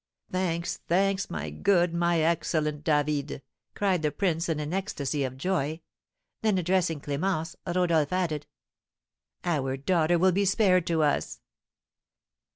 [0.31, 3.43] "Thanks, thanks, my good, my excellent David!"
[3.75, 5.79] cried the prince, in an ecstasy of joy.
[6.41, 8.47] Then addressing Clémence, Rodolph added,
[9.43, 11.39] "Our daughter will be spared to us."